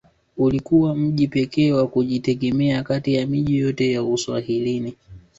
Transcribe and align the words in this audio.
Ulikuwa 0.37 0.95
mji 0.95 1.27
pekee 1.27 1.71
wa 1.71 1.87
kujitegemea 1.87 2.83
kati 2.83 3.13
ya 3.13 3.27
miji 3.27 3.57
yote 3.57 3.91
ya 3.91 4.03
Uswahilini 4.03 4.95